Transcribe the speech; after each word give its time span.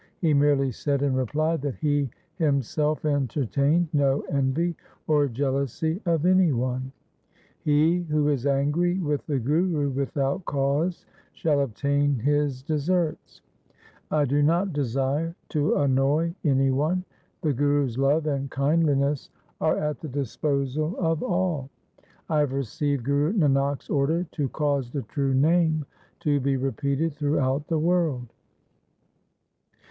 He 0.17 0.33
merely 0.33 0.71
said 0.71 1.03
in 1.03 1.13
reply 1.13 1.57
that 1.57 1.75
he 1.75 2.09
himself 2.37 3.05
entertained 3.05 3.87
no 3.93 4.21
envy 4.31 4.75
or 5.05 5.27
jealousy 5.27 6.01
of 6.07 6.25
any 6.25 6.51
one.' 6.51 6.91
He 7.59 7.99
who 8.09 8.29
is 8.29 8.47
angry 8.47 8.97
with 8.97 9.23
the 9.27 9.37
Guru 9.37 9.91
without 9.91 10.43
cause 10.45 11.05
shall 11.33 11.61
obtain 11.61 12.15
his 12.15 12.63
deserts. 12.63 13.43
I 14.09 14.25
do 14.25 14.41
not 14.41 14.73
desire 14.73 15.35
to 15.49 15.75
annoy 15.75 16.33
any 16.43 16.71
one. 16.71 17.03
The 17.41 17.53
Guru's 17.53 17.99
love 17.99 18.25
and 18.25 18.49
kindliness 18.49 19.29
are 19.61 19.77
at 19.77 19.99
the 19.99 20.09
disposal 20.09 20.95
of 20.97 21.21
all. 21.21 21.69
I 22.27 22.39
have 22.39 22.53
received 22.53 23.03
Guru 23.03 23.33
Nanak's 23.33 23.87
order 23.91 24.23
to 24.31 24.49
cause 24.49 24.89
the 24.89 25.03
true 25.03 25.35
Name 25.35 25.85
to 26.21 26.39
be 26.39 26.57
repeated 26.57 27.13
throughout 27.13 27.67
the 27.67 27.77
world.' 27.77 28.33